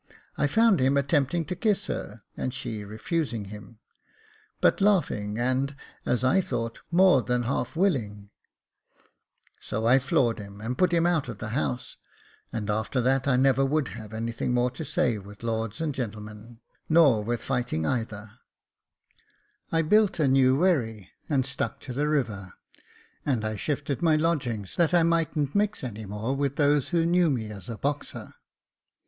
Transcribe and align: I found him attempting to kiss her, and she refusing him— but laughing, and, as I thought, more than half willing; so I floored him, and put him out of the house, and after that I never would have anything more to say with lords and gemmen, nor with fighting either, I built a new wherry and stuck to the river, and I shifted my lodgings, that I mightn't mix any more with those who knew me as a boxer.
I 0.35 0.47
found 0.47 0.79
him 0.79 0.97
attempting 0.97 1.45
to 1.45 1.55
kiss 1.55 1.85
her, 1.85 2.23
and 2.35 2.51
she 2.55 2.83
refusing 2.83 3.45
him— 3.53 3.77
but 4.59 4.81
laughing, 4.81 5.37
and, 5.37 5.75
as 6.07 6.23
I 6.23 6.41
thought, 6.41 6.81
more 6.89 7.21
than 7.21 7.43
half 7.43 7.75
willing; 7.75 8.31
so 9.59 9.85
I 9.85 9.99
floored 9.99 10.39
him, 10.39 10.59
and 10.59 10.75
put 10.75 10.91
him 10.91 11.05
out 11.05 11.29
of 11.29 11.37
the 11.37 11.49
house, 11.49 11.97
and 12.51 12.67
after 12.67 12.99
that 13.01 13.27
I 13.27 13.35
never 13.35 13.63
would 13.63 13.89
have 13.89 14.11
anything 14.11 14.55
more 14.55 14.71
to 14.71 14.83
say 14.83 15.19
with 15.19 15.43
lords 15.43 15.79
and 15.79 15.93
gemmen, 15.93 16.61
nor 16.89 17.23
with 17.23 17.43
fighting 17.43 17.85
either, 17.85 18.39
I 19.71 19.83
built 19.83 20.17
a 20.19 20.27
new 20.27 20.55
wherry 20.57 21.11
and 21.29 21.45
stuck 21.45 21.79
to 21.81 21.93
the 21.93 22.09
river, 22.09 22.53
and 23.23 23.45
I 23.45 23.55
shifted 23.55 24.01
my 24.01 24.15
lodgings, 24.15 24.77
that 24.77 24.95
I 24.95 25.03
mightn't 25.03 25.53
mix 25.53 25.83
any 25.83 26.07
more 26.07 26.35
with 26.35 26.55
those 26.55 26.89
who 26.89 27.05
knew 27.05 27.29
me 27.29 27.51
as 27.51 27.69
a 27.69 27.77
boxer. 27.77 28.33